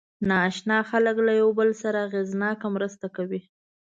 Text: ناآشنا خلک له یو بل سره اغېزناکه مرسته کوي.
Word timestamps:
ناآشنا 0.29 0.77
خلک 0.89 1.15
له 1.27 1.33
یو 1.41 1.49
بل 1.59 1.69
سره 1.81 1.97
اغېزناکه 2.07 2.67
مرسته 2.75 3.05
کوي. 3.15 3.41